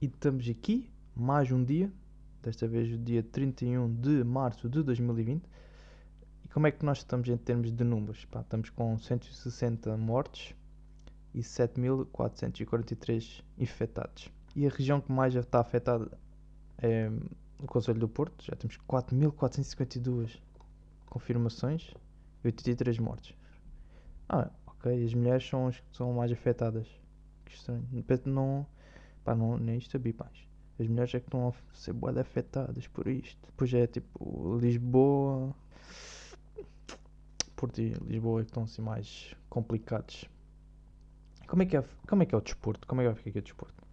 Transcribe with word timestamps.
e 0.00 0.06
estamos 0.06 0.48
aqui 0.48 0.90
mais 1.14 1.52
um 1.52 1.62
dia, 1.62 1.92
desta 2.42 2.66
vez 2.66 2.90
o 2.90 2.96
dia 2.96 3.22
31 3.22 4.00
de 4.00 4.24
março 4.24 4.66
de 4.66 4.82
2020. 4.82 5.44
E 6.42 6.48
como 6.48 6.66
é 6.66 6.70
que 6.70 6.82
nós 6.86 6.98
estamos 6.98 7.28
em 7.28 7.36
termos 7.36 7.70
de 7.70 7.84
números? 7.84 8.24
Pá, 8.24 8.40
estamos 8.40 8.70
com 8.70 8.96
160 8.96 9.94
mortes 9.98 10.54
e 11.34 11.40
7.443 11.40 13.42
infectados. 13.58 14.30
E 14.56 14.66
a 14.66 14.70
região 14.70 15.02
que 15.02 15.12
mais 15.12 15.34
está 15.34 15.60
afetada 15.60 16.10
é 16.78 17.10
o 17.58 17.66
Conselho 17.66 18.00
do 18.00 18.08
Porto, 18.08 18.42
já 18.42 18.56
temos 18.56 18.78
4.452 18.88 20.40
confirmações 21.10 21.92
e 22.42 22.46
83 22.46 22.98
mortes. 22.98 23.36
Ah, 24.26 24.50
ok, 24.66 25.04
as 25.04 25.12
mulheres 25.12 25.46
são 25.46 25.66
as 25.66 25.78
que 25.78 25.94
são 25.94 26.10
mais 26.14 26.32
afetadas. 26.32 26.88
Que 27.44 27.54
estranho. 27.54 27.86
Não, 28.24 28.66
pá, 29.30 29.34
não, 29.34 29.56
nem 29.56 29.78
isto 29.78 29.92
sabia, 29.92 30.14
pá. 30.14 30.26
As 30.78 30.86
mulheres 30.86 31.14
é 31.14 31.20
que 31.20 31.26
estão 31.26 31.48
a 31.48 31.76
ser 31.76 31.92
boas 31.92 32.16
afetadas 32.16 32.86
por 32.88 33.06
isto. 33.06 33.38
Depois 33.46 33.72
é 33.74 33.86
tipo 33.86 34.58
Lisboa, 34.58 35.54
Porto 37.54 37.80
e 37.80 37.90
Lisboa 38.06 38.40
é 38.40 38.44
que 38.44 38.50
estão 38.50 38.64
assim 38.64 38.82
mais 38.82 39.36
complicados. 39.48 40.24
Como 41.46 41.62
é 41.62 41.66
que 41.66 41.76
é, 41.76 41.84
como 42.08 42.22
é, 42.22 42.26
que 42.26 42.34
é 42.34 42.38
o 42.38 42.40
desporto? 42.40 42.86
Como 42.86 43.00
é 43.00 43.04
que 43.04 43.12
vai 43.12 43.22
ficar 43.22 43.38
o 43.38 43.42
desporto? 43.42 43.84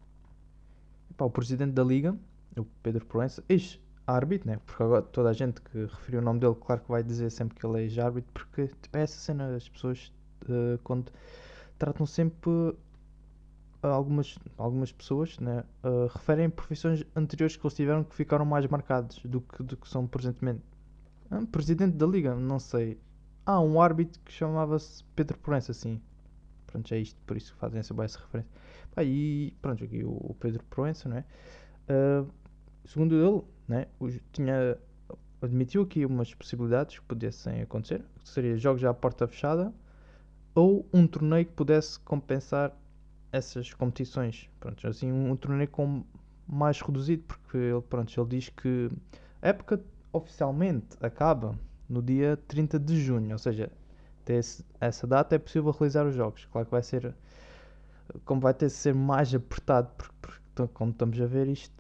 Pá, 1.18 1.26
o 1.26 1.30
presidente 1.30 1.74
da 1.74 1.84
liga, 1.84 2.16
o 2.58 2.66
Pedro 2.82 3.06
Proença, 3.06 3.44
ex-árbitro, 3.50 4.50
né? 4.50 4.60
Porque 4.66 4.82
agora 4.82 5.02
toda 5.02 5.30
a 5.30 5.34
gente 5.34 5.62
que 5.62 5.80
referiu 5.80 6.22
o 6.22 6.24
nome 6.24 6.40
dele, 6.40 6.56
claro 6.56 6.82
que 6.82 6.90
vai 6.90 7.04
dizer 7.04 7.30
sempre 7.30 7.60
que 7.60 7.66
ele 7.66 7.80
é 7.80 7.84
ex-árbitro, 7.84 8.32
porque 8.34 8.68
tipo, 8.82 8.98
é 8.98 9.02
essa 9.02 9.20
cena, 9.20 9.56
as 9.56 9.68
pessoas 9.68 10.12
uh, 10.44 10.78
quando 10.84 11.12
tratam 11.78 12.06
sempre 12.06 12.76
algumas, 13.82 14.38
algumas 14.58 14.92
pessoas 14.92 15.38
né, 15.40 15.64
uh, 15.84 16.08
referem 16.14 16.50
profissões 16.50 17.04
anteriores 17.16 17.56
que 17.56 17.66
eles 17.66 17.76
tiveram 17.76 18.04
que 18.04 18.16
ficaram 18.16 18.46
mais 18.46 18.66
marcados 18.68 19.20
do 19.24 19.42
que, 19.42 19.64
do 19.64 19.78
que 19.78 19.88
são 19.88 20.08
presentemente. 20.08 20.62
Ah, 21.30 21.44
presidente 21.52 21.96
da 21.96 22.06
Liga, 22.06 22.36
não 22.36 22.60
sei. 22.60 23.00
Ah, 23.46 23.60
um 23.60 23.82
árbitro 23.82 24.20
que 24.24 24.32
chamava-se 24.32 25.04
Pedro 25.16 25.38
Proença, 25.38 25.74
sim. 25.74 26.02
Pronto, 26.66 26.94
é 26.94 27.00
isto, 27.00 27.20
por 27.26 27.38
isso 27.38 27.54
que 27.54 27.60
fazem 27.60 27.80
essa, 27.80 27.94
essa 28.04 28.20
referência. 28.20 28.52
Ah, 28.96 29.04
e 29.04 29.54
pronto, 29.62 29.84
aqui 29.84 30.04
o, 30.04 30.10
o 30.10 30.36
Pedro 30.40 30.64
Proença, 30.66 31.08
não 31.08 31.18
é? 31.18 31.26
Uh, 31.90 32.30
segundo 32.86 33.16
ele, 33.16 33.44
né, 33.68 33.88
tinha, 34.32 34.78
admitiu 35.42 35.84
aqui 35.84 36.06
umas 36.06 36.34
possibilidades 36.34 37.00
que 37.00 37.06
pudessem 37.06 37.62
acontecer, 37.62 38.04
que 38.22 38.30
seria 38.30 38.58
jogos 38.58 38.84
à 38.84 38.94
porta 38.94 39.28
fechada 39.28 39.74
ou 40.56 40.88
um 40.92 41.06
torneio 41.06 41.46
que 41.46 41.52
pudesse 41.52 42.00
compensar 42.00 42.76
essas 43.32 43.74
competições. 43.74 44.50
Pronto, 44.60 44.88
assim, 44.88 45.12
um, 45.12 45.32
um 45.32 45.36
torneio 45.36 45.70
com 45.70 46.04
mais 46.48 46.80
reduzido, 46.82 47.24
porque 47.24 47.58
ele, 47.58 47.82
pronto, 47.82 48.20
ele 48.20 48.30
diz 48.30 48.50
que 48.50 48.90
a 49.42 49.50
época 49.50 49.82
oficialmente 50.14 50.98
acaba 51.02 51.58
no 51.90 52.02
dia 52.02 52.38
30 52.48 52.80
de 52.80 53.00
junho, 53.02 53.32
ou 53.32 53.38
seja, 53.38 53.72
até 54.24 54.40
essa 54.80 55.08
data 55.08 55.36
é 55.36 55.40
possível 55.40 55.72
realizar 55.72 56.06
os 56.06 56.16
jogos. 56.16 56.46
Claro 56.52 56.66
que 56.66 56.72
vai 56.72 56.84
ser, 56.84 57.14
como 58.26 58.42
vai 58.42 58.54
ter 58.54 58.68
de 58.68 58.74
ser 58.74 58.94
mais 58.94 59.34
apertado, 59.34 59.90
porque, 59.98 60.16
porque 60.22 60.42
então, 60.54 60.68
como 60.68 60.92
estamos 60.92 61.22
a 61.22 61.26
ver 61.26 61.48
isto, 61.48 61.74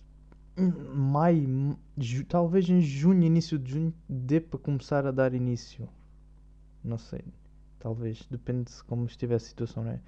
maio, 0.94 1.78
ju, 1.98 2.26
talvez 2.26 2.70
em 2.70 2.82
junho, 2.82 3.24
início 3.24 3.58
de 3.58 3.72
junho, 3.72 3.94
dê 4.08 4.40
para 4.40 4.60
começar 4.60 5.06
a 5.06 5.12
dar 5.12 5.34
início. 5.34 5.88
Não 6.84 6.98
sei, 6.98 7.22
talvez, 7.80 8.26
depende 8.30 8.72
de 8.72 8.84
como 8.84 9.06
estiver 9.06 9.36
a 9.36 9.40
situação, 9.40 9.84
não 9.84 9.92
é? 9.92 10.00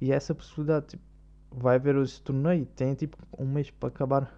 E 0.00 0.12
essa 0.12 0.34
possibilidade, 0.34 0.86
tipo, 0.88 1.04
vai 1.50 1.76
haver 1.76 1.96
esse 1.96 2.20
torneio, 2.20 2.66
tem 2.66 2.94
tipo 2.94 3.16
um 3.38 3.46
mês 3.46 3.70
para 3.70 3.88
acabar 3.88 4.32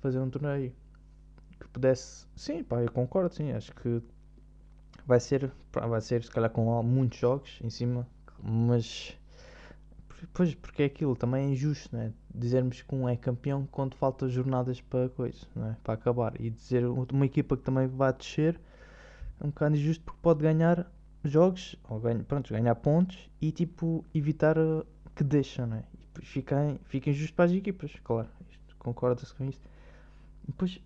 fazer 0.00 0.18
um 0.18 0.28
torneio 0.28 0.72
que 1.58 1.68
pudesse. 1.68 2.26
Sim, 2.36 2.62
pá, 2.62 2.80
eu 2.82 2.90
concordo, 2.90 3.34
sim, 3.34 3.52
acho 3.52 3.74
que 3.74 4.02
vai 5.06 5.20
ser, 5.20 5.50
vai 5.72 6.00
ser 6.00 6.22
se 6.22 6.30
calhar 6.30 6.50
com 6.50 6.82
muitos 6.82 7.18
jogos 7.18 7.58
em 7.62 7.70
cima, 7.70 8.06
mas 8.42 9.16
pois 10.32 10.54
porque 10.54 10.82
é 10.82 10.86
aquilo 10.86 11.14
também 11.16 11.46
é 11.46 11.48
injusto, 11.50 11.94
né? 11.94 12.12
Dizermos 12.34 12.82
que 12.82 12.94
um 12.94 13.08
é 13.08 13.16
campeão 13.16 13.66
quando 13.70 13.94
faltam 13.94 14.28
jornadas 14.28 14.80
para 14.80 15.08
coisa, 15.10 15.46
né? 15.54 15.76
para 15.82 15.94
acabar 15.94 16.40
e 16.40 16.50
dizer 16.50 16.84
uma 16.86 17.26
equipa 17.26 17.56
que 17.56 17.62
também 17.62 17.86
vai 17.86 18.12
descer 18.12 18.58
é 19.40 19.44
um 19.44 19.48
bocado 19.48 19.76
injusto 19.76 20.04
porque 20.04 20.20
pode 20.22 20.42
ganhar 20.42 20.90
jogos, 21.30 21.76
ou 21.88 21.98
ganha, 22.00 22.22
pronto, 22.22 22.52
ganhar 22.52 22.74
pontos 22.76 23.30
e 23.40 23.50
tipo 23.50 24.04
evitar 24.14 24.58
uh, 24.58 24.86
que 25.14 25.24
deixam, 25.24 25.66
né? 25.66 25.84
E 26.20 26.24
fica, 26.24 26.78
fica 26.84 27.10
injusto 27.10 27.34
para 27.34 27.46
as 27.46 27.52
equipas, 27.52 27.92
claro. 28.02 28.28
Concorda-se 28.78 29.34
com 29.34 29.44
isto. 29.44 29.62
E 30.44 30.48
depois 30.48 30.80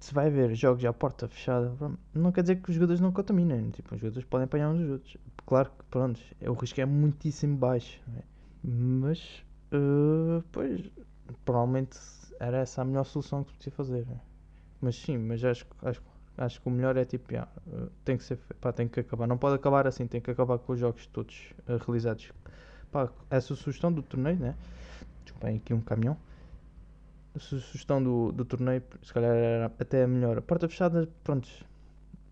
se 0.00 0.12
vai 0.12 0.28
ver 0.28 0.54
jogos 0.54 0.84
à 0.84 0.92
porta 0.92 1.26
fechada, 1.26 1.72
não 2.12 2.30
quer 2.30 2.42
dizer 2.42 2.56
que 2.56 2.68
os 2.68 2.74
jogadores 2.74 3.00
não 3.00 3.10
contaminem, 3.10 3.70
tipo, 3.70 3.94
os 3.94 4.00
jogadores 4.00 4.28
podem 4.28 4.44
apanhar 4.44 4.68
uns 4.68 4.80
dos 4.80 4.90
outros. 4.90 5.16
Claro 5.46 5.70
que 5.70 5.84
pronto, 5.86 6.20
o 6.42 6.52
risco 6.52 6.80
é 6.80 6.84
muitíssimo 6.84 7.56
baixo, 7.56 7.98
né? 8.08 8.22
mas 8.62 9.44
uh, 9.72 10.42
pois 10.52 10.90
provavelmente 11.44 11.98
era 12.38 12.58
essa 12.58 12.82
a 12.82 12.84
melhor 12.84 13.04
solução 13.04 13.44
que 13.44 13.52
se 13.52 13.56
podia 13.56 13.72
fazer. 13.72 14.06
Né? 14.06 14.20
Mas 14.80 14.96
sim, 14.96 15.16
mas 15.16 15.42
acho, 15.42 15.66
acho 15.82 16.02
Acho 16.36 16.60
que 16.60 16.68
o 16.68 16.70
melhor 16.70 16.96
é 16.96 17.04
tipo, 17.04 17.32
yeah, 17.32 17.50
tem 18.04 18.16
que 18.16 18.24
ser, 18.24 18.38
pá, 18.60 18.72
tem 18.72 18.88
que 18.88 19.00
acabar. 19.00 19.26
Não 19.26 19.38
pode 19.38 19.54
acabar 19.54 19.86
assim, 19.86 20.06
tem 20.06 20.20
que 20.20 20.30
acabar 20.30 20.58
com 20.58 20.72
os 20.72 20.80
jogos 20.80 21.06
todos 21.06 21.52
uh, 21.68 21.76
realizados. 21.86 22.32
Pá, 22.90 23.08
essa 23.30 23.54
sugestão 23.54 23.92
do 23.92 24.02
torneio, 24.02 24.38
né? 24.38 24.56
Desculpem 25.22 25.56
aqui 25.56 25.72
um 25.72 25.80
caminhão. 25.80 26.16
A 27.36 27.38
sugestão 27.38 28.02
do, 28.02 28.32
do 28.32 28.44
torneio, 28.44 28.82
se 29.02 29.12
calhar 29.12 29.30
era 29.30 29.66
até 29.78 30.06
melhor. 30.06 30.38
A 30.38 30.42
porta 30.42 30.68
fechada, 30.68 31.08
pronto, 31.22 31.48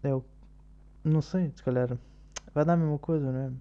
é 0.02 0.12
o. 0.14 0.24
Não 1.04 1.22
sei, 1.22 1.52
se 1.54 1.62
calhar 1.62 1.96
vai 2.54 2.64
dar 2.64 2.74
a 2.74 2.76
mesma 2.76 2.98
coisa, 2.98 3.30
né? 3.30 3.52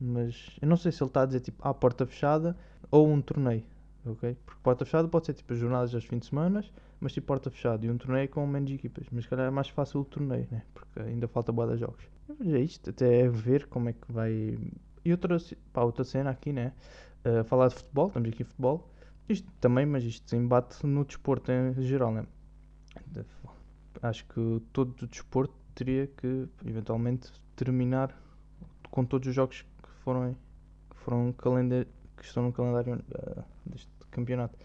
Mas 0.00 0.56
eu 0.60 0.68
não 0.68 0.76
sei 0.76 0.90
se 0.90 1.02
ele 1.02 1.10
está 1.10 1.22
a 1.22 1.26
dizer 1.26 1.40
tipo, 1.40 1.66
a 1.66 1.74
porta 1.74 2.06
fechada 2.06 2.56
ou 2.90 3.08
um 3.08 3.20
torneio, 3.20 3.62
ok? 4.04 4.36
Porque 4.44 4.60
porta 4.62 4.84
fechada 4.84 5.08
pode 5.08 5.26
ser 5.26 5.34
tipo 5.34 5.52
as 5.52 5.58
jornadas 5.58 5.94
aos 5.94 6.04
fins 6.04 6.20
de 6.20 6.26
semana 6.26 6.64
mas 7.00 7.14
tipo 7.14 7.26
porta 7.26 7.50
fechada 7.50 7.84
e 7.84 7.90
um 7.90 7.96
torneio 7.96 8.28
com 8.28 8.46
menos 8.46 8.70
equipas. 8.70 9.06
Mas 9.10 9.26
calhar 9.26 9.46
é 9.46 9.50
mais 9.50 9.68
fácil 9.70 10.00
o 10.00 10.04
torneio, 10.04 10.46
né? 10.50 10.62
Porque 10.74 11.00
ainda 11.00 11.26
falta 11.26 11.50
boa 11.50 11.72
de 11.72 11.80
jogos. 11.80 12.04
Mas 12.38 12.52
é 12.52 12.60
isto, 12.60 12.90
até 12.90 13.22
é 13.22 13.28
ver 13.28 13.66
como 13.66 13.88
é 13.88 13.94
que 13.94 14.12
vai. 14.12 14.58
E 15.02 15.10
outra, 15.10 15.38
pá, 15.72 15.82
outra 15.82 16.04
cena 16.04 16.30
aqui, 16.30 16.52
né? 16.52 16.74
Uh, 17.24 17.42
falar 17.44 17.68
de 17.68 17.74
futebol, 17.74 18.08
estamos 18.08 18.28
aqui 18.28 18.42
em 18.42 18.46
futebol. 18.46 18.88
Isto 19.28 19.50
também, 19.60 19.86
mas 19.86 20.04
isto 20.04 20.28
se 20.28 20.36
embate 20.36 20.86
no 20.86 21.04
desporto 21.04 21.50
em 21.50 21.72
geral, 21.82 22.12
né? 22.12 22.26
Acho 24.02 24.26
que 24.26 24.62
todo 24.72 25.02
o 25.02 25.06
desporto 25.06 25.54
teria 25.74 26.06
que 26.06 26.48
eventualmente 26.66 27.32
terminar 27.56 28.14
com 28.90 29.04
todos 29.04 29.28
os 29.28 29.34
jogos 29.34 29.62
que 29.62 29.88
foram, 30.02 30.36
foram 30.96 31.32
calendar, 31.32 31.86
que 32.20 32.26
estão 32.26 32.42
no 32.42 32.52
calendário 32.52 32.94
uh, 32.94 33.44
deste 33.66 33.90
campeonato. 34.10 34.56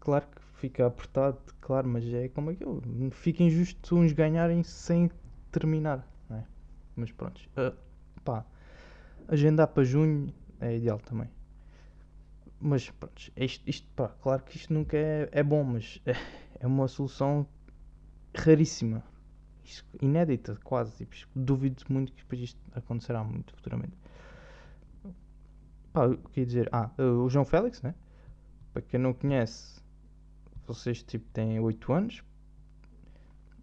Claro 0.00 0.26
que 0.26 0.42
fica 0.60 0.86
apertado, 0.86 1.38
claro, 1.60 1.88
mas 1.88 2.04
é 2.12 2.28
como 2.28 2.50
aquilo. 2.50 2.82
Fica 3.12 3.42
injusto 3.42 3.96
uns 3.96 4.12
ganharem 4.12 4.62
sem 4.62 5.10
terminar, 5.50 6.06
é? 6.30 6.42
Mas 6.96 7.12
pronto. 7.12 7.40
Uh, 7.56 7.74
pá, 8.24 8.44
agendar 9.28 9.68
para 9.68 9.84
junho 9.84 10.32
é 10.60 10.76
ideal 10.76 10.98
também. 10.98 11.28
Mas 12.60 12.90
pronto, 12.90 13.30
isto, 13.36 13.68
isto 13.68 13.86
pá, 13.94 14.08
claro 14.20 14.42
que 14.42 14.56
isto 14.56 14.72
nunca 14.72 14.96
é, 14.96 15.28
é 15.30 15.42
bom, 15.42 15.62
mas 15.62 16.00
é, 16.04 16.14
é 16.60 16.66
uma 16.66 16.88
solução 16.88 17.46
raríssima. 18.34 19.02
Inédita, 20.00 20.56
quase. 20.62 21.04
Tipo, 21.04 21.16
duvido 21.34 21.82
muito 21.88 22.12
que 22.12 22.22
depois 22.22 22.40
isto 22.40 22.60
acontecerá 22.74 23.22
muito 23.24 23.54
futuramente. 23.54 23.96
Pá, 25.96 26.08
o 26.08 26.18
que 26.28 26.40
ia 26.40 26.46
dizer? 26.46 26.68
Ah, 26.72 26.90
o 26.98 27.26
João 27.30 27.46
Félix, 27.46 27.80
né? 27.80 27.94
Para 28.70 28.82
quem 28.82 29.00
não 29.00 29.14
conhece, 29.14 29.80
vocês 30.66 31.02
tipo 31.02 31.24
têm 31.32 31.58
8 31.58 31.90
anos. 31.90 32.22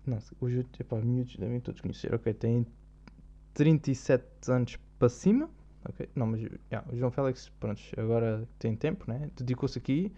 Não, 0.04 0.18
os 0.42 0.52
epá, 0.80 0.96
miúdos 0.98 1.36
devem 1.36 1.60
todos 1.60 1.80
conhecer. 1.80 2.12
Ok, 2.12 2.34
têm 2.34 2.66
37 3.54 4.26
anos 4.50 4.80
para 4.98 5.10
cima. 5.10 5.48
Ok, 5.88 6.10
não, 6.16 6.26
mas 6.26 6.42
yeah, 6.72 6.84
o 6.92 6.98
João 6.98 7.12
Félix, 7.12 7.50
pronto, 7.60 7.80
agora 7.98 8.50
tem 8.58 8.76
tempo, 8.76 9.06
né? 9.08 9.30
Dedicou-se 9.36 9.78
aqui 9.78 10.12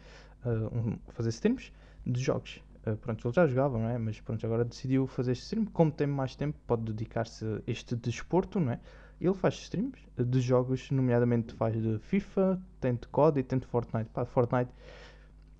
uh, 0.45 0.73
um, 0.73 0.97
a 1.09 1.11
fazer 1.11 1.31
streams 1.31 1.73
de 2.07 2.21
jogos. 2.21 2.63
Uh, 2.87 2.95
pronto, 2.95 3.27
ele 3.27 3.33
já 3.35 3.45
jogava, 3.45 3.77
não 3.77 3.89
é? 3.89 3.97
Mas 3.97 4.21
pronto, 4.21 4.45
agora 4.45 4.63
decidiu 4.63 5.05
fazer 5.05 5.33
este 5.33 5.43
stream. 5.43 5.65
Como 5.65 5.91
tem 5.91 6.07
mais 6.07 6.33
tempo, 6.33 6.57
pode 6.65 6.83
dedicar-se 6.83 7.43
a 7.43 7.61
este 7.67 7.93
desporto, 7.93 8.57
não 8.57 8.71
é? 8.71 8.79
Ele 9.19 9.33
faz 9.33 9.55
streams 9.55 9.99
de 10.17 10.39
jogos, 10.41 10.91
nomeadamente 10.91 11.53
faz 11.53 11.81
de 11.81 11.99
FIFA, 11.99 12.61
tem 12.79 12.95
de 12.95 13.07
COD 13.07 13.39
e 13.39 13.43
tem 13.43 13.59
de 13.59 13.65
Fortnite. 13.65 14.09
Pá, 14.09 14.25
Fortnite 14.25 14.69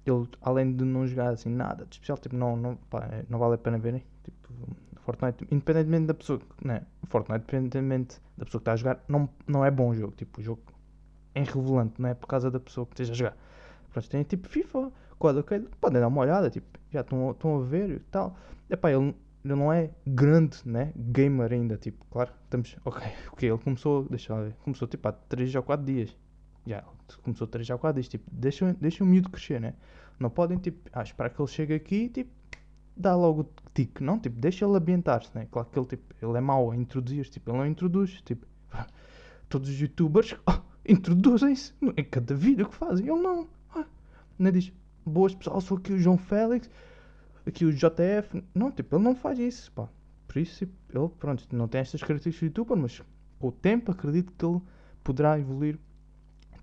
ele, 0.06 0.28
além 0.42 0.76
de 0.76 0.84
não 0.84 1.08
jogar 1.08 1.30
assim 1.34 1.50
nada 1.50 1.86
de 1.86 1.96
especial, 1.96 2.18
tipo, 2.18 2.36
não, 2.36 2.56
não, 2.56 2.76
pá, 2.76 3.06
é, 3.12 3.26
não 3.28 3.40
vale 3.40 3.56
a 3.56 3.58
pena 3.58 3.78
verem. 3.78 4.04
Tipo, 4.24 4.54
Fortnite, 5.02 5.48
independentemente 5.52 6.06
da 6.08 6.14
pessoa, 6.14 6.42
né? 6.64 6.82
Fortnite, 7.08 7.44
independentemente 7.44 8.22
da 8.38 8.46
pessoa 8.46 8.60
que 8.60 8.64
está 8.64 8.74
a 8.74 8.76
jogar, 8.76 9.04
não, 9.08 9.30
não 9.48 9.66
é 9.66 9.72
bom 9.72 9.90
o 9.90 9.96
jogo. 9.96 10.14
Tipo, 10.16 10.42
o 10.42 10.44
jogo 10.44 10.62
é 11.34 11.42
irrelevante, 11.42 12.02
não 12.02 12.10
é 12.10 12.14
por 12.14 12.28
causa 12.28 12.52
da 12.52 12.60
pessoa 12.60 12.86
que 12.86 12.94
esteja 12.94 13.14
a 13.14 13.16
jogar. 13.16 13.38
Pronto, 13.92 14.10
tem 14.10 14.24
tipo 14.24 14.48
FIFA, 14.48 14.92
Code, 15.18 15.40
ok, 15.40 15.68
podem 15.80 16.02
dar 16.02 16.08
uma 16.08 16.22
olhada, 16.22 16.50
tipo, 16.50 16.68
já 16.92 17.02
estão 17.02 17.32
estão 17.32 17.58
a 17.58 17.64
ver 17.64 17.90
e 17.90 18.00
tal. 18.12 18.36
Epá, 18.70 18.92
ele, 18.92 19.16
ele 19.46 19.56
não 19.56 19.72
é 19.72 19.92
grande, 20.06 20.58
né? 20.66 20.92
Gamer 20.96 21.54
ainda, 21.54 21.78
tipo, 21.78 22.04
claro, 22.10 22.32
estamos, 22.44 22.76
ok, 22.84 23.08
ok, 23.32 23.50
ele 23.50 23.58
começou, 23.60 24.04
deixa 24.10 24.34
eu 24.34 24.46
ver, 24.46 24.56
começou 24.64 24.88
tipo 24.88 25.08
há 25.08 25.12
3 25.12 25.54
ou 25.56 25.64
4 25.64 25.86
dias. 25.86 26.18
Já, 26.66 26.84
começou 27.22 27.46
3 27.46 27.70
ou 27.70 27.78
4 27.78 27.94
dias, 27.94 28.08
tipo, 28.08 28.26
deixa, 28.32 28.74
deixa 28.82 29.04
o 29.04 29.08
miúdo 29.08 29.30
crescer, 29.30 29.62
né? 29.62 29.76
Não 30.20 30.32
podem, 30.32 30.58
tipo, 30.58 30.90
ah, 30.92 31.04
esperar 31.04 31.30
que 31.30 31.40
ele 31.40 31.48
chegue 31.48 31.76
aqui 31.76 31.96
e, 31.96 32.10
tipo, 32.10 32.32
dá 32.98 33.16
logo 33.16 33.42
o 33.42 33.50
tique, 33.74 34.04
não? 34.04 34.18
Tipo, 34.20 34.40
deixa 34.40 34.66
ele 34.66 34.76
ambientar-se, 34.78 35.30
né? 35.36 35.48
Claro 35.52 35.70
que 35.72 35.78
ele, 35.78 35.86
tipo, 35.86 36.16
ele 36.22 36.38
é 36.38 36.42
mau 36.42 36.72
a 36.72 36.76
introduzir 36.76 37.30
tipo, 37.30 37.52
ele 37.52 37.58
não 37.60 37.68
introduz, 37.68 38.22
tipo, 38.24 38.48
todos 39.48 39.70
os 39.70 39.80
youtubers 39.80 40.36
oh, 40.50 40.60
introduzem-se 40.88 41.74
em 41.96 42.04
cada 42.04 42.34
vídeo 42.34 42.68
que 42.68 42.76
fazem, 42.76 43.08
ele 43.08 43.22
não. 43.22 43.48
Ah, 43.76 43.86
não 44.40 44.52
diz, 44.52 44.74
boas 45.06 45.36
pessoal, 45.36 45.62
sou 45.62 45.78
aqui 45.78 45.94
o 45.94 46.00
João 46.00 46.18
Félix, 46.18 46.68
aqui 47.46 47.66
o 47.66 47.74
JF, 47.74 48.44
não, 48.54 48.72
tipo, 48.72 48.96
ele 48.96 49.04
não 49.04 49.16
faz 49.16 49.40
isso, 49.40 49.72
pá. 49.72 49.88
Por 50.28 50.40
isso, 50.40 50.64
ele, 50.64 51.10
pronto, 51.20 51.48
não 51.56 51.68
tem 51.68 51.82
estas 51.82 52.02
características 52.02 52.40
de 52.40 52.46
youtuber, 52.46 52.78
mas 52.78 53.02
com 53.40 53.48
o 53.48 53.52
tempo 53.52 53.92
acredito 53.92 54.34
que 54.34 54.46
ele 54.46 54.62
poderá 55.04 55.40
evoluir, 55.40 55.80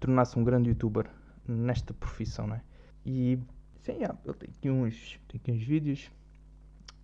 tornar-se 0.00 0.38
um 0.38 0.44
grande 0.44 0.68
youtuber 0.68 1.08
nesta 1.46 1.94
profissão, 1.94 2.46
né? 2.46 2.62
E, 3.06 3.38
sim, 3.80 3.92
yeah, 3.92 4.18
ele 4.24 4.34
tem 4.34 4.50
aqui 4.50 4.70
uns, 4.70 5.20
tem 5.28 5.40
aqui 5.40 5.52
uns 5.52 5.62
vídeos 5.62 6.10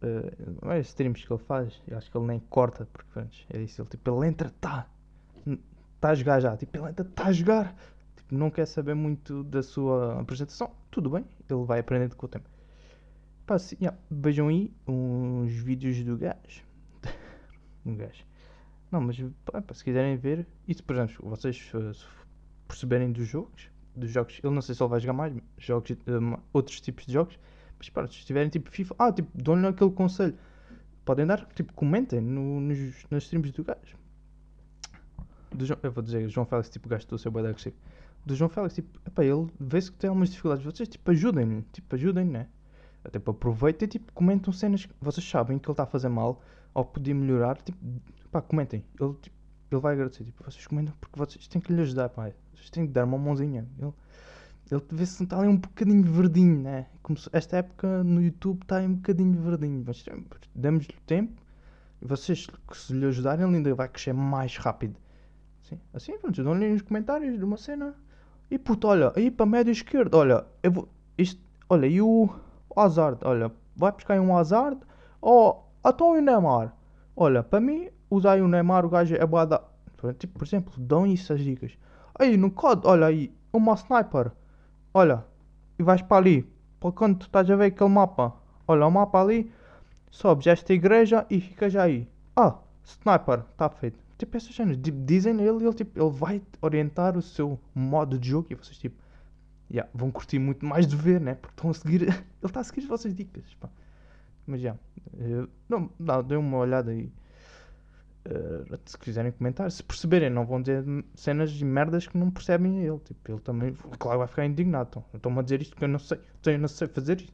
uh, 0.03 0.79
os 0.79 0.87
streams 0.89 1.25
que 1.25 1.33
ele 1.33 1.43
faz, 1.43 1.81
eu 1.87 1.97
acho 1.97 2.11
que 2.11 2.17
ele 2.17 2.27
nem 2.27 2.39
corta, 2.39 2.87
porque 2.93 3.09
pronto, 3.13 3.37
é 3.51 3.63
isso, 3.63 3.81
ele 3.81 3.89
tipo, 3.89 4.11
ele 4.11 4.29
entra, 4.29 4.51
tá, 4.61 4.89
tá 6.01 6.11
a 6.11 6.15
jogar 6.15 6.41
já, 6.41 6.57
tipo, 6.57 6.77
ele 6.77 6.89
entra, 6.89 7.05
tá 7.05 7.27
a 7.27 7.33
jogar, 7.33 7.75
tipo, 8.17 8.35
não 8.35 8.51
quer 8.51 8.67
saber 8.67 8.95
muito 8.95 9.43
da 9.45 9.63
sua 9.63 10.21
apresentação, 10.21 10.71
tudo 10.91 11.11
bem, 11.11 11.25
ele 11.49 11.65
vai 11.65 11.81
aprendendo 11.81 12.17
com 12.17 12.27
o 12.27 12.29
tempo. 12.29 12.49
Pá, 13.49 13.55
assim, 13.55 13.77
yeah, 13.81 13.99
vejam 14.11 14.49
aí 14.49 14.71
uns 14.87 15.51
vídeos 15.53 16.05
do 16.05 16.19
gajo, 16.19 16.63
um 17.87 17.97
gajo. 17.97 18.23
Não, 18.93 19.01
mas 19.01 19.17
pá, 19.43 19.63
se 19.73 19.83
quiserem 19.83 20.19
ver, 20.19 20.47
isso 20.67 20.85
por 20.85 20.95
exemplo, 20.95 21.27
vocês 21.31 21.73
perceberem 22.67 23.11
dos 23.11 23.27
jogos, 23.27 23.71
dos 23.97 24.11
jogos, 24.11 24.39
ele 24.45 24.53
não 24.53 24.61
sei 24.61 24.75
se 24.75 24.83
ele 24.83 24.91
vai 24.91 25.01
jogar 25.01 25.15
mais 25.15 25.35
jogos, 25.57 25.93
uh, 25.93 26.43
outros 26.53 26.79
tipos 26.83 27.07
de 27.07 27.15
jogos, 27.15 27.39
mas 27.79 27.89
pá, 27.89 28.07
se 28.07 28.23
tiverem 28.27 28.51
tipo 28.51 28.71
FIFA, 28.71 28.95
ah, 28.99 29.11
tipo, 29.11 29.31
dão-lhe 29.35 29.67
aquele 29.67 29.93
conselho. 29.93 30.37
Podem 31.07 31.25
dar, 31.25 31.47
tipo, 31.55 31.73
comentem 31.73 32.21
no, 32.21 32.61
nos, 32.61 33.07
nas 33.11 33.23
streams 33.23 33.51
do 33.53 33.65
gajo. 33.65 33.97
Do 35.55 35.65
João, 35.65 35.81
eu 35.83 35.91
vou 35.91 36.05
dizer, 36.05 36.29
João 36.29 36.45
Félix, 36.45 36.69
tipo, 36.69 36.87
gajo 36.87 37.07
do 37.09 37.17
seu 37.17 37.31
boi 37.31 37.47
agressivo. 37.47 37.77
Do 38.27 38.35
João 38.35 38.51
Félix, 38.51 38.75
tipo, 38.75 39.01
epá, 39.07 39.25
ele 39.25 39.47
vê-se 39.59 39.91
que 39.91 39.97
tem 39.97 40.09
algumas 40.09 40.29
dificuldades. 40.29 40.67
Vocês, 40.67 40.87
tipo, 40.87 41.11
ajudem-me, 41.11 41.63
tipo, 41.73 41.95
ajudem-me, 41.95 42.31
né? 42.31 42.49
Tipo, 43.11 43.31
aproveitem 43.31 43.87
e, 43.87 43.89
tipo, 43.89 44.13
comentam 44.13 44.53
cenas 44.53 44.87
que 44.87 44.95
vocês 45.01 45.29
sabem 45.29 45.59
que 45.59 45.69
ele 45.69 45.73
está 45.73 45.85
a 45.85 45.87
fazer 45.87 46.09
mal 46.09 46.43
ou 46.75 46.85
podia 46.85 47.15
melhorar. 47.15 47.57
Tipo, 47.59 47.79
pá, 48.31 48.41
comentem. 48.41 48.85
Ele, 49.01 49.15
tipo, 49.15 49.37
ele 49.71 49.81
vai 49.81 49.95
agradecer. 49.95 50.25
Tipo, 50.25 50.45
vocês 50.45 50.67
comentam 50.67 50.95
porque 51.01 51.19
vocês 51.19 51.47
têm 51.47 51.61
que 51.61 51.73
lhe 51.73 51.81
ajudar, 51.83 52.09
pá. 52.09 52.31
Vocês 52.55 52.71
têm 52.71 52.87
que 52.87 52.93
dar 52.93 53.05
uma 53.05 53.19
mãozinha. 53.19 53.67
Ele, 53.79 53.93
ele 54.71 54.83
vê-se 54.91 55.19
que 55.19 55.25
está 55.25 55.39
ali 55.39 55.49
um 55.49 55.57
bocadinho 55.57 56.03
verdinho, 56.03 56.61
né? 56.61 56.87
Como 57.03 57.19
esta 57.33 57.57
época 57.59 58.05
no 58.05 58.23
YouTube 58.23 58.63
está 58.63 58.81
um 58.81 58.95
bocadinho 58.95 59.41
verdinho. 59.41 59.83
Mas 59.87 60.05
damos-lhe 60.55 60.95
tempo 61.07 61.41
e 62.01 62.07
vocês, 62.07 62.47
se 62.73 62.93
lhe 62.93 63.07
ajudarem, 63.07 63.47
ele 63.47 63.57
ainda 63.57 63.75
vai 63.75 63.89
crescer 63.89 64.13
mais 64.13 64.57
rápido. 64.57 64.97
Sim, 65.63 65.79
assim, 65.93 66.17
pronto, 66.19 66.43
dão-lhe 66.43 66.69
nos 66.69 66.83
comentários 66.83 67.37
de 67.37 67.45
uma 67.45 67.57
cena. 67.57 67.95
E 68.51 68.59
puto, 68.59 68.87
olha, 68.87 69.13
aí 69.17 69.31
para 69.31 69.45
a 69.45 69.49
média 69.49 69.71
esquerda, 69.71 70.17
olha, 70.17 70.47
eu 70.63 70.71
vou. 70.71 70.89
Isto, 71.17 71.41
olha, 71.69 71.87
e 71.87 72.01
o 72.01 72.31
Hazard, 72.77 73.19
olha, 73.25 73.53
vai 73.77 73.93
buscar 73.93 74.21
um 74.21 74.37
Hazard. 74.37 74.79
Ou, 75.21 75.69
então 75.85 76.13
o 76.13 76.21
Neymar. 76.21 76.75
Olha, 77.17 77.43
para 77.43 77.61
mim, 77.61 77.89
usar 78.11 78.41
o 78.41 78.49
Neymar, 78.49 78.85
o 78.85 78.89
gajo 78.89 79.15
é 79.15 79.27
boa 79.27 79.45
da. 79.47 79.63
Tipo, 80.19 80.39
por 80.39 80.47
exemplo, 80.47 80.73
dão 80.77 81.07
isso 81.07 81.33
as 81.33 81.41
dicas. 81.41 81.77
Aí 82.19 82.37
no 82.37 82.51
COD, 82.51 82.87
olha 82.87 83.07
aí, 83.07 83.33
uma 83.53 83.75
sniper. 83.75 84.33
Olha, 84.95 85.25
e 85.79 85.83
vais 85.83 86.03
para 86.03 86.17
ali. 86.19 86.53
Para 86.81 86.93
quando 86.93 87.19
tu 87.19 87.27
estás 87.27 87.51
a 87.51 87.57
ver 87.57 87.67
aquele 87.67 87.91
mapa. 87.91 88.35
Olha, 88.67 88.87
o 88.87 88.91
mapa 88.91 89.21
ali. 89.21 89.53
Sobes 90.11 90.47
esta 90.47 90.73
igreja 90.73 91.27
e 91.29 91.41
ficas 91.41 91.75
aí. 91.77 92.09
Ah, 92.35 92.57
sniper, 92.85 93.45
está 93.51 93.69
feito. 93.69 93.99
Tipo, 94.17 94.37
essas 94.37 94.55
cenas. 94.55 94.77
Tipo, 94.77 95.05
dizem 95.05 95.41
ele, 95.41 95.65
ele, 95.65 95.75
tipo, 95.75 96.01
ele 96.01 96.11
vai 96.11 96.43
orientar 96.63 97.17
o 97.17 97.23
seu 97.23 97.59
modo 97.75 98.19
de 98.19 98.31
jogo 98.31 98.49
e 98.51 98.55
vocês, 98.55 98.79
tipo, 98.79 98.97
yeah, 99.71 99.91
vão 99.95 100.11
curtir 100.11 100.39
muito 100.39 100.65
mais 100.65 100.87
de 100.87 100.97
ver, 100.97 101.21
né? 101.21 101.35
Porque 101.35 101.55
estão 101.55 101.71
a 101.71 101.75
seguir. 101.75 102.03
ele 102.09 102.25
está 102.45 102.61
a 102.61 102.65
seguir 102.65 102.81
as 102.81 102.87
vossas 102.87 103.15
dicas. 103.15 103.55
Pá. 103.55 103.69
Mas 104.47 104.61
já. 104.61 104.77
Yeah, 105.19 105.49
não, 105.69 105.91
não, 105.99 106.23
dê 106.23 106.37
uma 106.37 106.59
olhada 106.59 106.91
aí. 106.91 107.13
Uh, 108.27 108.79
se 108.85 108.99
quiserem 108.99 109.33
comentar, 109.33 109.71
se 109.71 109.83
perceberem, 109.83 110.29
não 110.29 110.45
vão 110.45 110.61
dizer 110.61 110.85
cenas 111.15 111.51
e 111.53 111.65
merdas 111.65 112.07
que 112.07 112.19
não 112.19 112.31
percebem 112.31 112.83
ele. 112.83 112.99
Tipo, 112.99 113.33
ele 113.33 113.41
também, 113.41 113.75
claro, 113.99 114.19
vai 114.19 114.29
ficar 114.29 114.45
indignado. 114.45 114.89
Então, 114.89 115.05
Estão-me 115.15 115.39
a 115.39 115.43
dizer 115.43 115.63
isto 115.63 115.71
porque 115.71 115.85
eu 115.85 115.89
não 115.89 115.99
sei, 115.99 116.21
então 116.41 116.53
eu 116.53 116.59
não 116.59 116.69
sei 116.69 116.89
fazer 116.89 117.21
isto. 117.21 117.33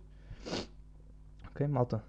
Ok, 1.49 1.67
malta. 1.67 2.03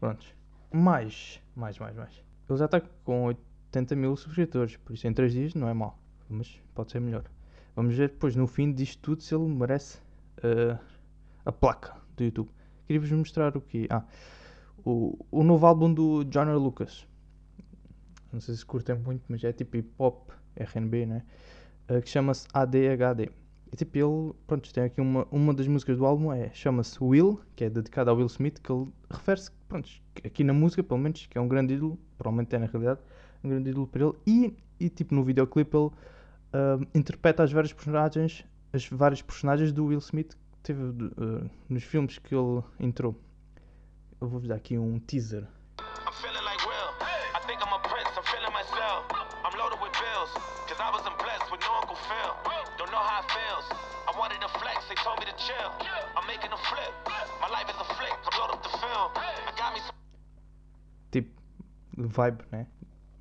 Prontos. 0.00 0.34
Mais, 0.72 1.40
mais, 1.54 1.78
mais, 1.78 1.94
mais. 1.94 2.24
Ele 2.48 2.58
já 2.58 2.64
está 2.64 2.80
com 2.80 3.24
80 3.24 3.94
mil 3.94 4.16
subscritores, 4.16 4.76
por 4.78 4.94
isso 4.94 5.06
em 5.06 5.12
3 5.12 5.32
dias 5.32 5.54
não 5.54 5.68
é 5.68 5.74
mal, 5.74 5.98
mas 6.28 6.60
pode 6.74 6.90
ser 6.90 7.00
melhor. 7.00 7.24
Vamos 7.74 7.94
ver 7.94 8.10
depois 8.10 8.36
no 8.36 8.46
fim 8.46 8.72
disto 8.72 9.00
tudo 9.00 9.22
se 9.22 9.34
ele 9.34 9.46
merece 9.46 9.98
uh, 10.38 10.78
a 11.44 11.52
placa 11.52 11.96
do 12.16 12.24
YouTube. 12.24 12.50
Queria-vos 12.86 13.10
mostrar 13.12 13.56
o 13.56 13.60
que? 13.60 13.86
Ah, 13.90 14.04
o, 14.84 15.18
o 15.30 15.42
novo 15.42 15.66
álbum 15.66 15.92
do 15.92 16.24
John 16.24 16.52
Lucas 16.56 17.06
não 18.32 18.40
sei 18.40 18.54
se 18.54 18.64
curtem 18.64 18.96
muito, 18.96 19.22
mas 19.28 19.44
é 19.44 19.52
tipo 19.52 19.76
hip 19.76 19.90
hop, 19.98 20.30
RB, 20.56 21.06
né? 21.06 21.22
Uh, 21.88 22.00
que 22.00 22.08
chama-se 22.08 22.48
ADHD. 22.52 23.30
E 23.70 23.76
tipo, 23.76 23.98
ele, 23.98 24.34
pronto, 24.46 24.72
tem 24.72 24.84
aqui 24.84 25.00
uma, 25.00 25.26
uma 25.30 25.52
das 25.54 25.66
músicas 25.66 25.96
do 25.96 26.04
álbum, 26.04 26.32
é, 26.32 26.50
chama-se 26.52 27.02
Will, 27.02 27.40
que 27.56 27.64
é 27.64 27.70
dedicada 27.70 28.10
ao 28.10 28.16
Will 28.16 28.26
Smith, 28.26 28.58
que 28.60 28.72
ele 28.72 28.88
refere-se, 29.10 29.50
pronto, 29.68 29.88
aqui 30.24 30.44
na 30.44 30.52
música, 30.52 30.82
pelo 30.82 31.00
menos, 31.00 31.26
que 31.26 31.38
é 31.38 31.40
um 31.40 31.48
grande 31.48 31.74
ídolo, 31.74 31.98
provavelmente 32.18 32.54
é 32.54 32.58
na 32.58 32.66
realidade, 32.66 33.00
um 33.42 33.48
grande 33.48 33.70
ídolo 33.70 33.86
para 33.86 34.04
ele, 34.04 34.14
e, 34.26 34.56
e 34.78 34.88
tipo, 34.90 35.14
no 35.14 35.24
videoclipe 35.24 35.74
ele 35.74 35.90
uh, 36.52 36.86
interpreta 36.94 37.42
as 37.42 37.52
várias 37.52 37.72
personagens, 37.72 38.44
as 38.72 38.86
várias 38.86 39.22
personagens 39.22 39.72
do 39.72 39.86
Will 39.86 39.98
Smith 39.98 40.34
que 40.34 40.58
teve 40.62 40.82
uh, 40.82 41.50
nos 41.68 41.82
filmes 41.84 42.18
que 42.18 42.34
ele 42.34 42.62
entrou. 42.78 43.18
Eu 44.20 44.28
vou-vos 44.28 44.48
dar 44.48 44.56
aqui 44.56 44.78
um 44.78 44.98
teaser. 45.00 45.46
vibe, 62.12 62.44
né? 62.50 62.66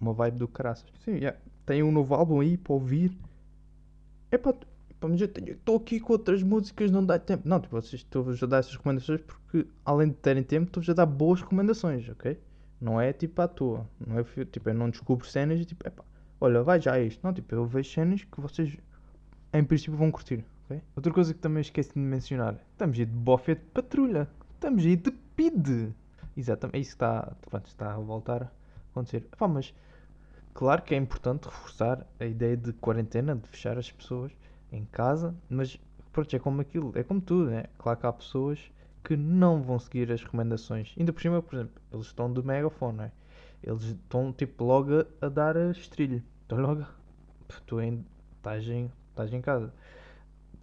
Uma 0.02 0.14
vibe 0.14 0.40
do 0.40 0.48
caraças. 0.48 0.90
Sim, 1.06 1.12
yeah. 1.12 1.38
tem 1.64 1.84
um 1.84 1.92
novo 1.92 2.16
álbum 2.16 2.40
aí 2.40 2.58
para 2.58 2.74
ouvir. 2.74 3.16
É 4.32 4.38
para. 4.38 4.58
Estou 5.14 5.78
aqui 5.78 6.00
com 6.00 6.14
outras 6.14 6.44
músicas, 6.44 6.92
não 6.92 7.06
dá 7.06 7.18
tempo. 7.18 7.48
Não, 7.48 7.60
tipo, 7.60 7.80
vocês 7.80 8.02
estou-vos 8.02 8.42
a 8.42 8.46
dar 8.46 8.58
essas 8.60 8.76
recomendações 8.76 9.22
porque, 9.22 9.68
além 9.84 10.10
de 10.10 10.16
terem 10.16 10.44
tempo, 10.44 10.68
estou-vos 10.68 10.90
a 10.90 10.94
dar 10.94 11.08
boas 11.08 11.42
recomendações, 11.42 12.08
ok? 12.10 12.40
Não 12.80 13.02
é 13.02 13.12
tipo 13.12 13.42
à 13.42 13.48
toa. 13.48 13.88
Não 14.00 14.20
é 14.20 14.24
tipo, 14.46 14.70
eu 14.70 14.74
não 14.74 14.90
descubro 14.90 15.26
cenas 15.26 15.60
e 15.60 15.66
tipo, 15.66 15.88
epá, 15.88 16.04
olha, 16.40 16.62
vai 16.62 16.80
já 16.80 16.94
a 16.94 17.00
isto. 17.00 17.20
Não, 17.24 17.34
tipo, 17.34 17.54
eu 17.56 17.66
vejo 17.66 17.90
cenas 17.90 18.24
que 18.24 18.40
vocês, 18.40 18.78
em 19.54 19.64
princípio, 19.64 19.96
vão 19.98 20.12
curtir, 20.12 20.46
ok? 20.66 20.82
Outra 20.96 21.12
coisa 21.12 21.34
que 21.34 21.40
também 21.40 21.62
esqueci 21.62 21.94
de 21.94 22.00
mencionar: 22.00 22.56
estamos 22.72 22.98
aí 23.00 23.06
de 23.06 23.12
bofe 23.12 23.56
de 23.56 23.62
patrulha. 23.62 24.28
Estamos 24.54 24.86
aí 24.86 24.96
de 24.96 25.12
PID. 25.12 25.94
Exatamente, 26.38 26.78
é 26.78 26.80
isso 26.80 26.92
que 26.92 26.96
está, 26.96 27.34
pronto, 27.50 27.66
está 27.68 27.94
a 27.94 27.98
voltar 27.98 28.52
acontecer. 28.92 29.28
Pá, 29.38 29.48
mas 29.48 29.74
claro 30.54 30.82
que 30.82 30.94
é 30.94 30.98
importante 30.98 31.46
reforçar 31.46 32.06
a 32.20 32.26
ideia 32.26 32.58
de 32.58 32.74
quarentena, 32.74 33.36
de 33.36 33.48
fechar 33.48 33.78
as 33.78 33.92
pessoas 33.92 34.32
em 34.72 34.86
casa, 34.86 35.36
mas 35.50 35.80
pronto, 36.12 36.36
é 36.36 36.40
como 36.40 36.62
aquilo, 36.62 36.92
é 36.96 37.04
como 37.04 37.22
tudo, 37.22 37.50
né? 37.50 37.66
Claro 37.78 38.00
que 38.00 38.06
há 38.06 38.14
pessoas 38.14 38.72
que 39.04 39.18
não 39.18 39.62
vão 39.62 39.80
seguir 39.80 40.12
as 40.12 40.24
recomendações. 40.24 40.94
Ainda 40.98 41.12
por 41.12 41.22
cima, 41.22 41.42
por 41.42 41.56
exemplo, 41.56 41.82
eles 41.92 42.06
estão 42.06 42.32
do 42.32 42.44
megafone, 42.44 42.98
né? 42.98 43.12
Eles 43.64 43.84
estão 43.84 44.34
tipo 44.34 44.64
logo 44.64 45.06
a, 45.22 45.30
dar 45.30 45.58
a 45.58 45.72
estrilho. 45.72 46.24
Estão 46.44 46.60
logo. 46.60 46.86
Tu 47.66 47.80
estás 47.82 48.68
em, 48.68 48.92
estás 49.10 49.34
em 49.34 49.42
casa. 49.42 49.74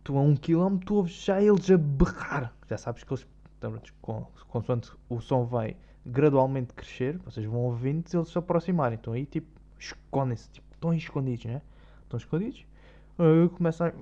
Tu 0.03 0.17
a 0.17 0.21
um 0.21 0.35
quilómetro 0.35 0.87
tu 0.87 0.95
ouves 0.97 1.25
já 1.25 1.41
eles 1.41 1.71
a 1.71 1.77
berrar. 1.77 2.55
Já 2.69 2.79
sabes 2.79 3.05
que 3.05 3.13
eles. 3.13 3.27
Consoante 4.49 4.93
o 5.09 5.21
som 5.21 5.45
vai 5.45 5.77
gradualmente 6.07 6.73
crescer, 6.73 7.19
vocês 7.19 7.45
vão 7.45 7.61
ouvindo 7.61 8.05
eles 8.13 8.29
se 8.29 8.39
aproximarem. 8.39 8.97
Então 9.01 9.13
aí 9.13 9.27
tipo, 9.27 9.49
escondem-se, 9.79 10.51
tipo, 10.51 10.67
estão 10.75 10.95
escondidos, 10.95 11.45
né? 11.47 11.63
Estão 12.03 12.19
escondidos. 12.19 12.67
Aí 13.19 13.49
começa 13.51 13.89
a. 13.89 13.93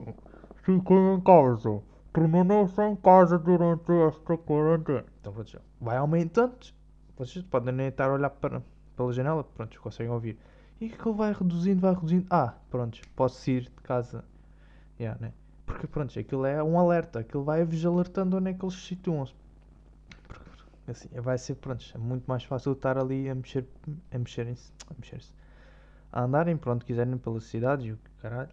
Fiquem 0.62 1.14
em 1.14 1.21
casa, 1.21 1.83
permaneça 2.12 2.88
em 2.88 2.97
casa 2.97 3.38
durante 3.38 3.92
esta 3.92 4.37
quarentena. 4.37 5.04
Então 5.21 5.33
pronto, 5.33 5.61
vai 5.80 5.97
aumentando. 5.97 6.56
Vocês 7.16 7.45
podem 7.45 7.73
nem 7.73 7.88
estar 7.88 8.11
a 8.11 8.12
olhar 8.12 8.30
para, 8.30 8.62
pela 8.97 9.12
janela, 9.12 9.45
pronto, 9.45 9.80
conseguem 9.80 10.12
ouvir. 10.12 10.38
E 10.80 10.88
que 10.90 11.09
ele 11.09 11.16
vai 11.16 11.33
reduzindo, 11.33 11.80
vai 11.80 11.95
reduzindo. 11.95 12.26
Ah, 12.28 12.54
pronto, 12.71 13.00
posso 13.14 13.40
sair 13.40 13.62
de 13.62 13.71
casa. 13.83 14.25
Yeah, 15.00 15.18
né? 15.21 15.33
Porque 15.64 15.87
pronto, 15.87 16.18
aquilo 16.18 16.47
é 16.47 16.62
um 16.62 16.78
alerta, 16.78 17.21
aquilo 17.21 17.42
vai-vos 17.42 17.85
alertando 17.85 18.37
onde 18.37 18.50
é 18.50 18.54
que 18.54 18.64
eles 18.64 18.75
se 18.75 18.83
situam. 18.83 19.26
Porque, 20.28 20.90
Assim, 20.90 21.09
vai 21.21 21.38
ser, 21.38 21.56
pronto, 21.56 21.85
é 21.95 21.99
muito 21.99 22.25
mais 22.26 22.45
fácil 22.45 22.73
estar 22.73 22.97
ali 22.97 23.28
a 23.28 23.35
mexer, 23.35 23.66
a 24.12 24.18
mexerem-se, 24.18 24.73
a 24.88 24.95
mexer-se. 24.99 25.33
A 26.17 26.23
andarem, 26.23 26.57
pronto, 26.57 26.87
quiserem 26.87 27.19
pela 27.19 27.39
cidade 27.43 27.89
e 27.89 27.93
o 27.93 27.99
caralho. 28.23 28.49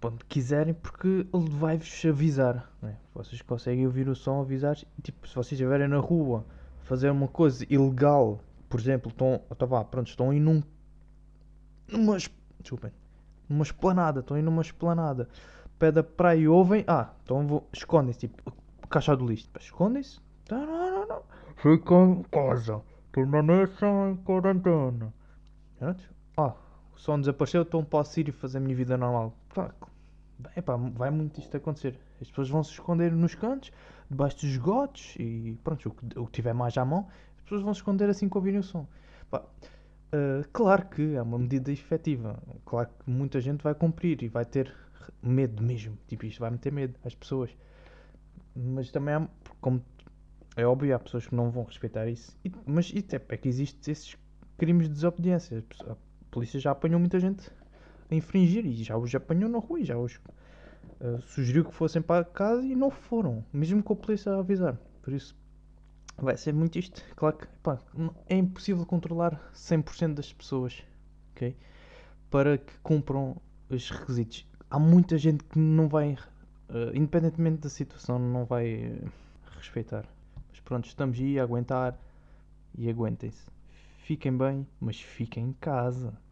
Pronto, 0.00 0.24
quiserem 0.26 0.72
porque 0.72 1.26
ele 1.34 1.50
vai-vos 1.50 2.04
avisar, 2.08 2.70
né? 2.80 2.96
Vocês 3.12 3.42
conseguem 3.42 3.84
ouvir 3.84 4.08
o 4.08 4.14
som, 4.14 4.40
avisar. 4.40 4.76
Tipo, 5.02 5.26
se 5.26 5.34
vocês 5.34 5.52
estiverem 5.52 5.88
na 5.88 5.98
rua 5.98 6.44
fazer 6.84 7.10
uma 7.10 7.26
coisa 7.26 7.66
ilegal, 7.68 8.38
por 8.68 8.78
exemplo, 8.78 9.10
estão, 9.10 9.40
então 9.50 9.66
vá, 9.66 9.82
pronto, 9.84 10.06
estão 10.06 10.30
aí 10.30 10.38
num, 10.38 10.62
numa, 11.88 12.16
es- 12.16 12.30
desculpem, 12.60 12.92
numa 13.48 13.64
esplanada, 13.64 14.20
estão 14.20 14.36
aí 14.36 14.42
numa 14.42 14.62
esplanada, 14.62 15.28
pé 15.80 15.90
da 15.90 16.04
praia 16.04 16.38
e 16.38 16.48
ouvem, 16.48 16.84
ah, 16.86 17.10
então 17.24 17.44
vou, 17.46 17.68
escondem-se, 17.72 18.20
tipo, 18.28 18.52
caixa 18.88 19.16
do 19.16 19.26
lixo, 19.26 19.48
escondem-se, 19.58 20.20
Tá, 20.44 20.56
não, 20.58 20.90
não, 20.90 21.06
não, 21.08 21.22
Fica 21.56 21.94
em 21.94 22.22
casa. 22.30 22.80
Permaneça 23.12 23.86
em 24.10 24.16
quarentena. 24.16 25.12
Pronto. 25.78 26.12
Ah, 26.36 26.54
o 26.94 26.98
som 26.98 27.18
desapareceu, 27.18 27.62
então 27.62 27.84
posso 27.84 28.20
ir 28.20 28.32
fazer 28.32 28.58
a 28.58 28.60
minha 28.60 28.76
vida 28.76 28.96
normal. 28.96 29.34
Pá, 29.54 29.74
epá, 30.56 30.76
vai 30.76 31.10
muito 31.10 31.38
isto 31.40 31.56
acontecer. 31.56 31.98
As 32.20 32.28
pessoas 32.28 32.48
vão 32.50 32.62
se 32.64 32.72
esconder 32.72 33.12
nos 33.12 33.34
cantos, 33.34 33.72
debaixo 34.10 34.36
dos 34.36 34.44
esgotos 34.50 35.14
e 35.18 35.58
pronto, 35.64 35.88
o 35.88 35.92
que, 35.92 36.18
o 36.18 36.26
que 36.26 36.32
tiver 36.32 36.52
mais 36.54 36.76
à 36.78 36.84
mão, 36.84 37.08
as 37.36 37.42
pessoas 37.42 37.62
vão 37.62 37.74
se 37.74 37.80
esconder 37.80 38.08
assim 38.08 38.28
que 38.28 38.36
ouvirem 38.36 38.60
o 38.60 38.62
som. 38.62 38.86
Ah, 40.12 40.42
claro 40.52 40.88
que 40.88 41.14
é 41.14 41.22
uma 41.22 41.38
medida 41.38 41.72
efetiva. 41.72 42.42
Claro 42.64 42.88
que 42.88 43.10
muita 43.10 43.40
gente 43.40 43.62
vai 43.62 43.74
cumprir 43.74 44.22
e 44.22 44.28
vai 44.28 44.44
ter 44.44 44.74
medo 45.22 45.62
mesmo. 45.62 45.98
Tipo, 46.06 46.26
isto 46.26 46.40
vai 46.40 46.50
meter 46.50 46.72
medo 46.72 46.98
às 47.04 47.14
pessoas. 47.14 47.50
Mas 48.54 48.90
também 48.90 49.14
há, 49.14 49.28
como 49.60 49.82
é 50.56 50.66
óbvio, 50.66 50.94
há 50.94 50.98
pessoas 50.98 51.26
que 51.26 51.34
não 51.34 51.50
vão 51.50 51.64
respeitar 51.64 52.08
isso. 52.08 52.36
E- 52.44 52.52
mas 52.66 52.92
isso 52.94 53.16
é, 53.16 53.20
é 53.28 53.36
que 53.36 53.48
existem 53.48 53.92
esses 53.92 54.16
crimes 54.58 54.88
de 54.88 54.94
desobediência. 54.94 55.64
Polícia 56.32 56.58
já 56.58 56.70
apanhou 56.70 56.98
muita 56.98 57.20
gente 57.20 57.50
a 58.10 58.14
infringir 58.14 58.64
e 58.64 58.82
já 58.82 58.96
os 58.96 59.14
apanhou 59.14 59.50
na 59.50 59.58
rua 59.58 59.80
e 59.80 59.84
já 59.84 59.98
os 59.98 60.18
ah, 60.98 61.20
sugeriu 61.26 61.62
que 61.62 61.74
fossem 61.74 62.00
para 62.00 62.24
casa 62.24 62.64
e 62.64 62.74
não 62.74 62.90
foram, 62.90 63.44
mesmo 63.52 63.82
com 63.82 63.92
a 63.92 63.96
polícia 63.96 64.32
a 64.32 64.38
avisar. 64.38 64.78
Por 65.02 65.12
isso 65.12 65.36
vai 66.16 66.34
ser 66.38 66.54
muito 66.54 66.78
isto. 66.78 67.04
Claro 67.14 67.36
que 67.36 67.46
pá, 67.62 67.78
é 68.28 68.34
impossível 68.34 68.86
controlar 68.86 69.38
100% 69.54 70.14
das 70.14 70.32
pessoas 70.32 70.82
ok? 71.32 71.54
para 72.30 72.56
que 72.56 72.72
cumpram 72.82 73.36
os 73.68 73.90
requisitos. 73.90 74.46
Há 74.70 74.78
muita 74.78 75.18
gente 75.18 75.44
que 75.44 75.58
não 75.58 75.86
vai, 75.86 76.16
ah, 76.70 76.92
independentemente 76.94 77.58
da 77.58 77.68
situação, 77.68 78.18
não 78.18 78.46
vai 78.46 78.86
ah, 79.04 79.08
respeitar. 79.58 80.06
Mas 80.48 80.60
pronto, 80.60 80.86
estamos 80.86 81.18
aí 81.18 81.38
a 81.38 81.42
aguentar 81.42 81.94
e 82.74 82.88
aguentem-se. 82.88 83.52
Fiquem 84.02 84.36
bem, 84.36 84.66
mas 84.78 85.00
fiquem 85.00 85.44
em 85.44 85.52
casa. 85.54 86.12